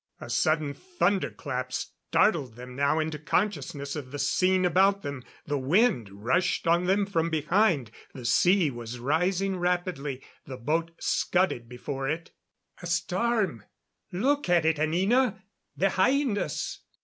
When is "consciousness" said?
3.19-3.95